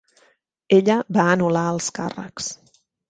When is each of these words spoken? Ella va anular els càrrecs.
Ella 0.77 0.95
va 1.17 1.25
anular 1.33 1.67
els 1.75 1.91
càrrecs. 1.99 2.49